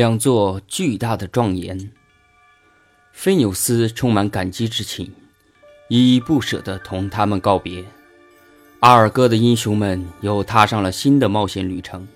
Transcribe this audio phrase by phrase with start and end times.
[0.00, 1.90] 两座巨大的庄严。
[3.12, 5.12] 菲纽斯充满感激之情，
[5.88, 7.84] 依依不舍地同他们告别。
[8.78, 12.08] 阿尔戈的英雄们又踏上了新的冒险旅程。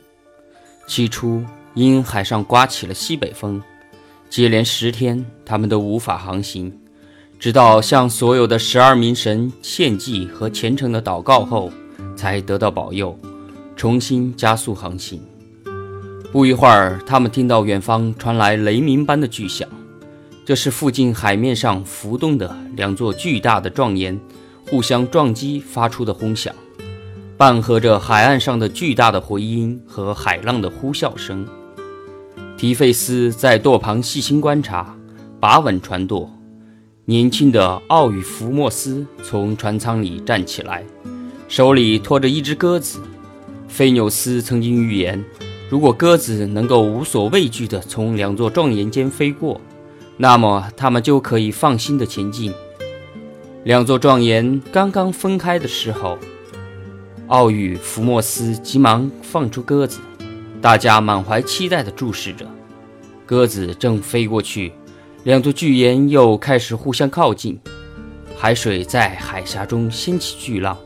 [0.87, 1.45] 起初，
[1.75, 3.63] 因海上刮起了西北风，
[4.31, 6.73] 接连十天，他们都无法航行。
[7.39, 11.71] 直到向所有的十二名神献祭和虔诚的祷告后，
[12.17, 13.15] 才得到保佑，
[13.77, 15.21] 重新加速航行。
[16.35, 19.69] 不一会儿，他们听到远方传来雷鸣般的巨响，
[20.45, 24.21] 这是附近海面上浮动的两座巨大的壮岩
[24.69, 26.53] 互相撞击发出的轰响，
[27.37, 31.47] 伴合着海岸上的巨大的回音和海浪的呼啸声。
[32.57, 34.93] 提费斯在舵旁细心观察，
[35.39, 36.29] 把稳船舵。
[37.05, 40.83] 年轻的奥与福莫斯从船舱里站起来，
[41.47, 42.99] 手里托着一只鸽子。
[43.69, 45.23] 菲纽斯曾经预言，
[45.75, 49.61] 如果鸽子能够无所畏惧地从两座庄严间飞过，
[50.17, 52.55] 那么他们就可以放心地前进。
[53.65, 56.17] 两座庄严刚刚分开的时候，
[57.27, 59.99] 奥与福莫斯急忙放出鸽子，
[60.61, 62.47] 大家满怀期待地注视着，
[63.27, 64.73] 鸽子正飞过去。
[65.25, 67.59] 两座巨岩又开始互相靠近，
[68.37, 70.79] 海水在海峡中掀起巨浪，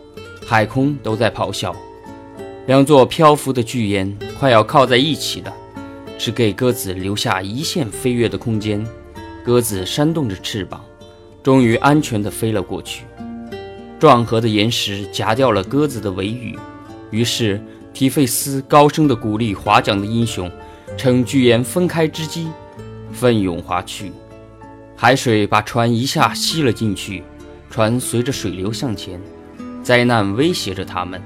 [0.47, 1.77] 海空都在咆哮。
[2.69, 5.50] 两座漂浮的巨岩快要靠在一起了，
[6.19, 8.86] 只给鸽子留下一线飞跃的空间。
[9.42, 10.84] 鸽子扇动着翅膀，
[11.42, 13.06] 终于安全地飞了过去。
[13.98, 16.58] 壮河的岩石夹掉了鸽子的尾羽，
[17.10, 17.58] 于是
[17.94, 20.53] 提费斯高声地鼓励划桨的英雄，
[20.94, 22.48] 趁巨岩分开之机，
[23.10, 24.12] 奋勇划去。
[24.94, 27.22] 海水把船一下吸了进去，
[27.70, 29.19] 船随着水流向前，
[29.82, 31.19] 灾难威胁着他们。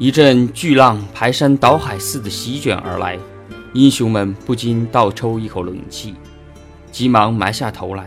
[0.00, 3.18] 一阵巨浪排山倒海似的席卷而来，
[3.74, 6.14] 英雄们不禁倒抽一口冷气，
[6.90, 8.06] 急忙埋下头来。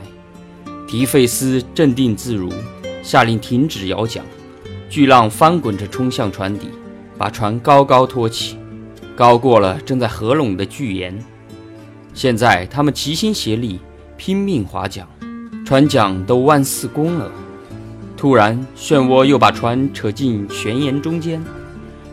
[0.88, 2.52] 提费斯镇定自如，
[3.04, 4.26] 下令停止摇桨。
[4.90, 6.68] 巨浪翻滚着冲向船底，
[7.16, 8.58] 把船高高托起，
[9.16, 11.16] 高过了正在合拢的巨岩。
[12.16, 13.80] 现在他们齐心协力。
[14.16, 15.06] 拼命划桨，
[15.66, 17.30] 船桨都万似弓了。
[18.16, 21.44] 突然，漩涡又把船扯进悬岩中间，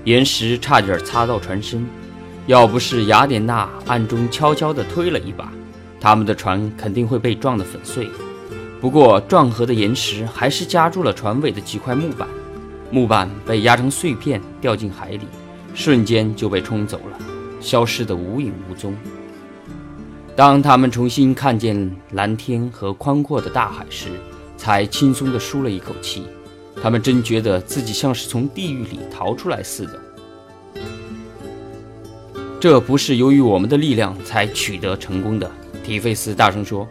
[0.04, 1.86] 岩石差点擦到船身。
[2.46, 5.52] 要不是雅典娜暗中悄悄地推了一把，
[6.00, 8.08] 他们的船肯定会被撞得粉碎。
[8.80, 12.26] 不过，撞河的岩石还是夹住了船尾的几块木板，
[12.90, 15.26] 木板被压成碎片掉进海里，
[15.74, 17.18] 瞬间就被冲走了，
[17.60, 18.96] 消失得无影无踪。
[20.34, 24.08] 当他们重新看见蓝天和宽阔的大海时，
[24.56, 26.24] 才轻松地舒了一口气。
[26.82, 30.00] 他们真觉得自己像是从地狱里逃出来似的。
[32.60, 35.50] 这不是由于我们的力量才取得成功的，
[35.84, 36.86] 提费斯大声说：“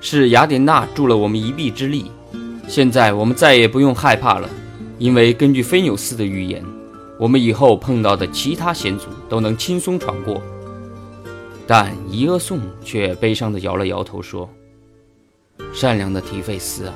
[0.00, 2.10] 是雅典娜助了我们一臂之力。
[2.66, 4.48] 现在我们再也不用害怕了，
[4.98, 6.64] 因为根据菲纽斯的预言，
[7.18, 10.42] 我们以后碰到的其他险阻都能轻松闯过。”
[11.66, 14.50] 但伊俄宋却悲伤地摇了摇头，说
[15.72, 16.94] ：“善良的提费斯啊，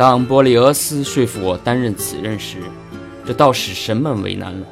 [0.00, 2.56] 当波利俄斯说服我担任此任时，
[3.26, 4.66] 这倒使神们为难了。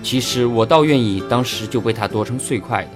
[0.00, 2.90] 其实我倒愿意当时就被他剁成碎块的。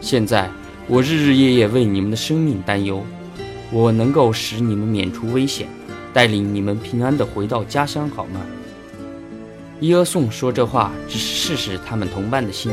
[0.00, 0.50] 现在
[0.88, 3.04] 我日日夜夜为你们的生命担忧，
[3.70, 5.68] 我能够使你们免除危险，
[6.12, 8.40] 带领你们平安地回到家乡，好吗？”
[9.78, 12.72] 伊俄宋说这话只是试试他们同伴的心。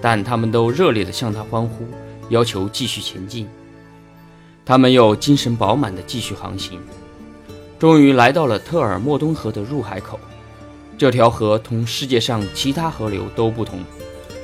[0.00, 1.84] 但他们都热烈地向他欢呼，
[2.28, 3.48] 要求继续前进。
[4.64, 6.78] 他们又精神饱满地继续航行，
[7.78, 10.18] 终于来到了特尔莫东河的入海口。
[10.98, 13.80] 这条河同世界上其他河流都不同，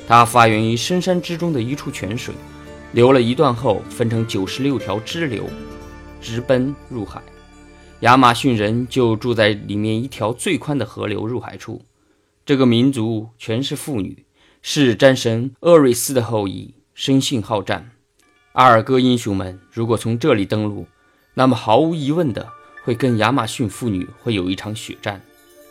[0.07, 2.33] 它发源于深山之中的一处泉水，
[2.91, 5.49] 流了一段后分成九十六条支流，
[6.21, 7.21] 直奔入海。
[8.01, 11.81] 亚马逊人就住在里面一条最宽的河流入海处。
[12.45, 14.25] 这个民族全是妇女。
[14.65, 17.91] 是战神厄瑞斯的后裔，生性好战。
[18.53, 20.87] 阿尔戈英雄们如果从这里登陆，
[21.33, 22.47] 那么毫无疑问的
[22.83, 25.21] 会跟亚马逊妇女会有一场血战，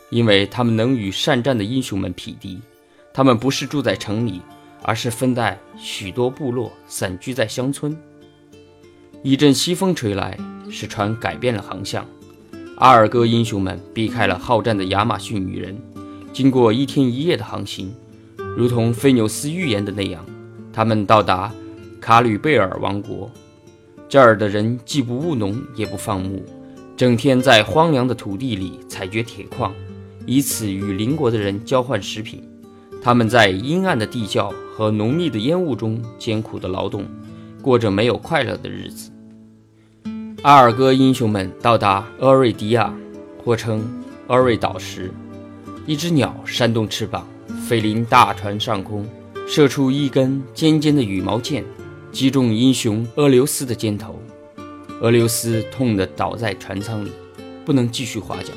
[0.09, 2.59] 因为他们能与善战的英雄们匹敌。
[3.13, 4.41] 他们不是住在城里，
[4.81, 7.95] 而是分在许多部落，散居在乡村。
[9.21, 10.35] 一阵西风吹来，
[10.71, 12.03] 使船改变了航向。
[12.77, 15.79] 阿尔戈英雄们避开了好战的亚马逊女人，
[16.33, 17.93] 经过一天一夜的航行。
[18.57, 20.25] 如同菲纽斯预言的那样，
[20.73, 21.53] 他们到达
[22.01, 23.29] 卡吕贝尔王国。
[24.09, 26.43] 这儿的人既不务农，也不放牧，
[26.95, 29.73] 整天在荒凉的土地里采掘铁矿，
[30.25, 32.43] 以此与邻国的人交换食品。
[33.01, 37.05] 他们在阴暗的地窖和浓密的烟雾中艰苦的劳动，
[37.61, 39.11] 过着没有快乐的日子。
[40.43, 42.93] 阿尔戈英雄们到达厄瑞迪亚，
[43.43, 43.83] 或称
[44.27, 45.11] 厄瑞岛时，
[45.87, 47.27] 一只鸟扇动翅膀，
[47.67, 49.05] 飞临大船上空，
[49.47, 51.65] 射出一根尖尖的羽毛箭，
[52.11, 54.21] 击中英雄厄留斯的肩头。
[55.03, 57.11] 厄留斯痛得倒在船舱里，
[57.65, 58.55] 不能继续划桨。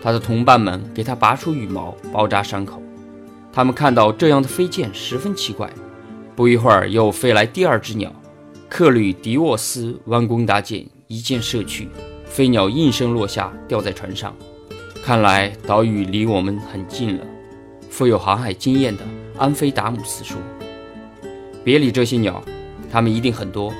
[0.00, 2.80] 他的同伴们给他拔出羽毛，包扎伤口。
[3.52, 5.68] 他们看到这样的飞剑十分奇怪。
[6.36, 8.12] 不一会儿，又飞来第二只鸟，
[8.68, 11.88] 克吕迪沃斯弯弓搭箭，一箭射去，
[12.26, 14.32] 飞鸟应声落下，掉在船上。
[15.02, 17.26] 看来岛屿离我们很近了。
[17.90, 19.02] 富有航海经验的
[19.36, 20.38] 安菲达姆斯说
[21.64, 22.40] ：“别理这些鸟，
[22.88, 23.74] 它们一定很多。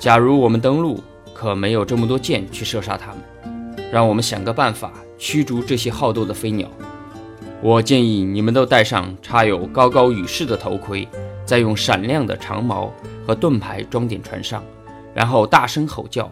[0.00, 1.00] 假如我们登陆，
[1.40, 3.86] 可没有这么多箭去射杀它们。
[3.90, 6.68] 让我们想个办法驱逐这些好斗的飞鸟。”
[7.64, 11.08] 我建议你们都戴上插有高高羽饰的头盔，
[11.46, 12.92] 再用闪亮的长矛
[13.26, 14.62] 和盾牌装点船上，
[15.14, 16.30] 然后大声吼叫。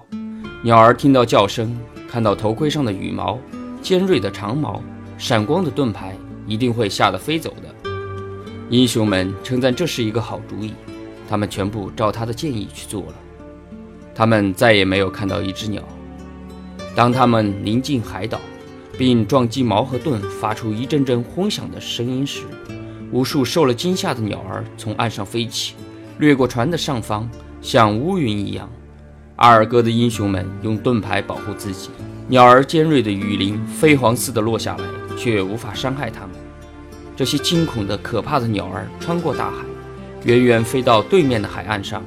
[0.62, 1.74] 鸟儿听到叫声，
[2.06, 3.38] 看到头盔上的羽毛、
[3.80, 4.82] 尖锐的长矛、
[5.16, 6.14] 闪光的盾牌，
[6.46, 7.90] 一定会吓得飞走的。
[8.68, 10.74] 英雄们称赞这是一个好主意，
[11.26, 13.14] 他们全部照他的建议去做了。
[14.18, 15.80] 他们再也没有看到一只鸟。
[16.94, 18.40] 当他们临近海岛。
[18.98, 22.42] 并撞击矛和盾，发出一阵阵轰响的声音时，
[23.12, 25.76] 无数受了惊吓的鸟儿从岸上飞起，
[26.18, 27.30] 掠过船的上方，
[27.62, 28.68] 像乌云一样。
[29.36, 31.90] 阿尔戈的英雄们用盾牌保护自己，
[32.26, 34.84] 鸟儿尖锐的羽鳞飞蝗似的落下来，
[35.16, 36.30] 却无法伤害他们。
[37.14, 39.58] 这些惊恐的、可怕的鸟儿穿过大海，
[40.24, 42.02] 远远飞到对面的海岸上。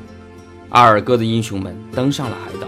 [0.71, 2.68] 阿尔戈的英雄们登上了海岛，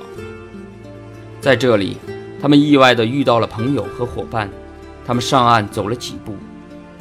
[1.40, 1.98] 在这里。
[2.42, 4.50] 他们意外地遇到了朋友和伙伴，
[5.06, 6.36] 他们上岸走了几步，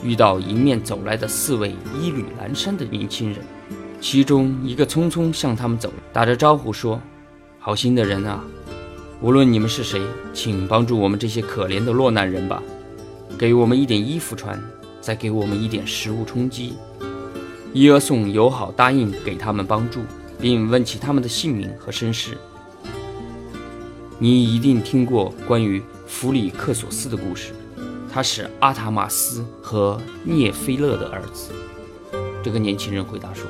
[0.00, 3.40] 遇到迎面走来的四位衣履阑珊的年轻人，
[4.00, 7.02] 其中一个匆匆向他们走，打着招呼说
[7.58, 8.44] ：“好心的人啊，
[9.20, 10.00] 无论你们是谁，
[10.32, 12.62] 请帮助我们这些可怜的落难人吧，
[13.36, 14.56] 给我们一点衣服穿，
[15.00, 16.74] 再给我们一点食物充饥。”
[17.74, 20.02] 伊俄宋友好答应给他们帮助，
[20.42, 22.36] 并问起他们的姓名和身世。
[24.18, 27.52] 你一定听过关于弗里克索斯的故事，
[28.12, 31.52] 他是阿塔马斯和涅菲勒的儿子。
[32.42, 33.46] 这个年轻人回答说：“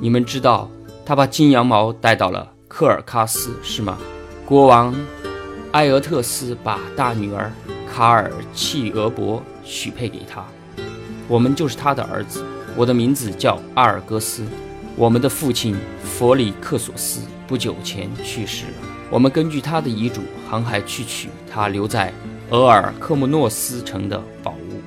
[0.00, 0.70] 你们知道
[1.04, 3.98] 他把金羊毛带到了科尔喀斯，是吗？
[4.44, 4.94] 国王
[5.72, 7.52] 埃俄特斯把大女儿
[7.92, 10.44] 卡尔契俄伯许配给他，
[11.26, 12.44] 我们就是他的儿子。
[12.76, 14.44] 我的名字叫阿尔戈斯。
[14.96, 18.72] 我们的父亲弗里克索斯不久前去世了。”
[19.08, 22.12] 我们根据他的遗嘱航海去取他留在
[22.50, 24.80] 俄尔克木诺斯城的宝物。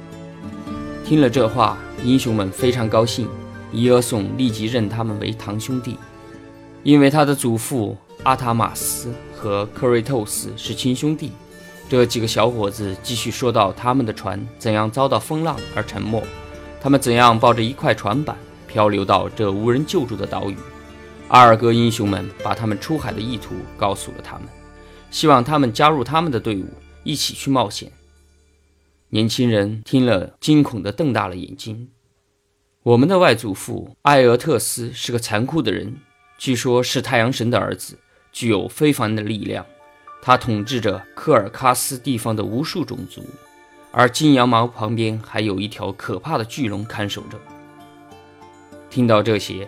[1.05, 3.27] 听了这话，英雄们非常高兴。
[3.71, 5.95] 伊俄宋立即认他们为堂兄弟，
[6.83, 11.31] 因为他的祖父阿塔马斯和克瑞透斯是亲兄弟。
[11.87, 16.21] 这几个小伙子继续说到他们的船怎样遭到风浪而沉没，
[16.81, 18.35] 他们怎样抱着一块船板
[18.71, 20.55] 漂流到这无人救助的岛屿。
[21.29, 24.47] 阿尔戈英雄们把他们出海的意图告诉了他们，
[25.11, 26.67] 希望他们加入他们的队伍，
[27.03, 27.91] 一起去冒险。
[29.09, 31.89] 年轻人听了，惊恐地瞪大了眼睛。
[32.83, 35.97] 我们的外祖父埃俄特斯是个残酷的人，
[36.37, 37.97] 据说是太阳神的儿子，
[38.31, 39.65] 具有非凡的力量。
[40.21, 43.23] 他统治着科尔喀斯地方的无数种族，
[43.91, 47.39] 而金羊毛旁边还有一条可怕的巨龙看守着。
[48.89, 49.67] 听到这些。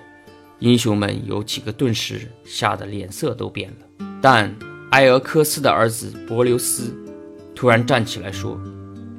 [0.59, 4.55] 英雄们有几个顿时吓得脸色都变了，但
[4.91, 6.95] 埃俄科斯的儿子伯留斯
[7.55, 8.61] 突然站起来说：“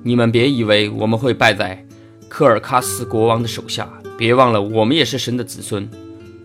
[0.05, 1.85] 你们别以为我们会败在
[2.29, 5.91] 科尔喀斯国王的手下，别忘了我们也是神的子孙。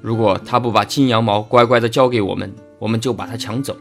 [0.01, 3.77] 如果他不把金羊毛乖乖地交给我们，我们就把他抢走。”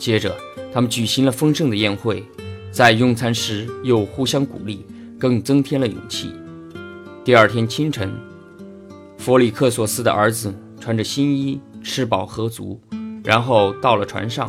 [0.00, 0.36] 接着，
[0.74, 2.24] 他们举行了丰盛的宴会，
[2.72, 4.84] 在用餐时又互相鼓励，
[5.16, 6.32] 更增添了勇气。
[7.24, 8.12] 第二天清晨。
[9.26, 12.80] 弗里克索斯的儿子穿着新衣，吃饱喝足，
[13.24, 14.48] 然后到了船上。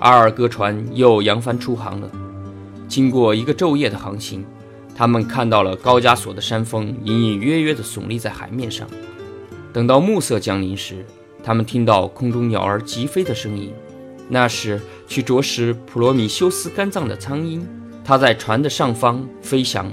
[0.00, 2.10] 阿尔戈船又扬帆出航了。
[2.86, 4.44] 经过一个昼夜的航行，
[4.94, 8.86] 他们看到了高加索的山峰隐隐约约地耸立在海面上。
[9.72, 11.06] 等到暮色降临时，
[11.42, 13.72] 他们听到空中鸟儿疾飞的声音，
[14.28, 14.78] 那是
[15.08, 17.66] 去啄食普罗米修斯肝脏的苍鹰。
[18.04, 19.90] 它在船的上方飞翔，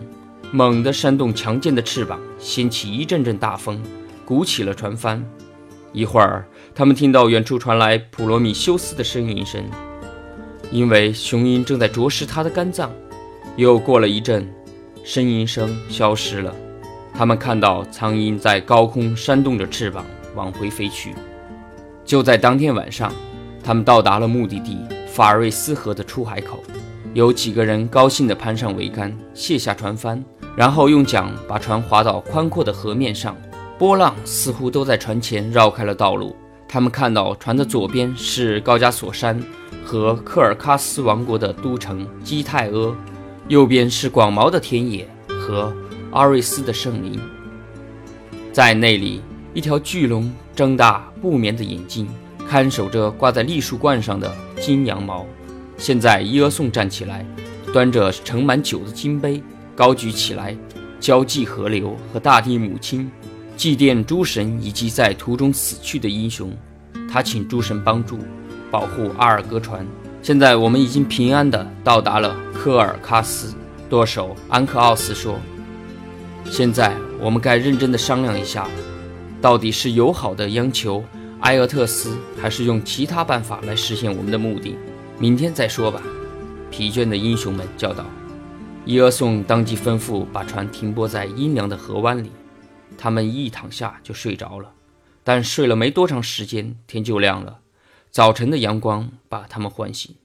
[0.51, 3.81] 猛地扇动强健的翅膀，掀起一阵阵大风。
[4.29, 5.25] 鼓起了船帆，
[5.91, 6.45] 一会儿，
[6.75, 9.63] 他们听到远处传来普罗米修斯的呻吟声，
[10.69, 12.91] 因为雄鹰正在啄食他的肝脏。
[13.55, 14.47] 又过了一阵，
[15.03, 16.53] 呻吟声消失了，
[17.11, 20.05] 他们看到苍鹰在高空扇动着翅膀
[20.35, 21.15] 往回飞去。
[22.05, 23.11] 就在当天晚上，
[23.63, 26.63] 他们到达了目的地法瑞斯河的出海口。
[27.15, 30.23] 有几个人高兴地攀上桅杆，卸下船帆，
[30.55, 33.35] 然后用桨把船划到宽阔的河面上。
[33.79, 36.35] 波浪似乎都在船前绕开了道路。
[36.67, 39.41] 他们看到船的左边是高加索山
[39.85, 42.93] 和科尔喀斯王国的都城基泰阿，
[43.47, 45.73] 右边是广袤的田野和
[46.11, 47.17] 阿瑞斯的圣林。
[48.51, 49.21] 在那里，
[49.53, 52.05] 一条巨龙睁大不眠的眼睛，
[52.49, 55.25] 看守着挂在栗树冠上的金羊毛。
[55.77, 57.25] 现在，伊俄宋站起来，
[57.71, 59.41] 端着盛满酒的金杯，
[59.73, 60.55] 高举起来，
[60.99, 63.09] 交际河流和大地母亲，
[63.59, 66.49] 祭奠诸神以及在途中死去的英雄。
[67.11, 68.19] 他请诸神帮助，
[68.71, 69.85] 保护阿尔戈船。
[70.21, 73.53] 现在我们已经平安地到达了科尔喀斯。
[73.89, 75.37] 舵手安克奥斯说
[76.49, 78.65] ：“现在我们该认真地商量一下，
[79.41, 81.03] 到底是友好的央求
[81.41, 84.77] 埃俄特斯，还是用其他办法来实现我们的目的？”
[85.19, 86.01] 明天再说吧，
[86.71, 88.05] 疲倦的英雄们叫道。
[88.85, 92.31] 伊俄宋当即吩咐把船停泊在阴凉的河湾里，
[92.99, 94.73] 他们一躺下就睡着了。
[95.23, 97.59] 但睡了没多长时间，天就亮了，
[98.11, 100.15] 早晨的阳光把他们唤醒。